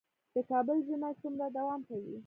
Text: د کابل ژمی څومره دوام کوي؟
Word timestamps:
د 0.33 0.35
کابل 0.49 0.77
ژمی 0.87 1.13
څومره 1.21 1.45
دوام 1.57 1.81
کوي؟ 1.89 2.15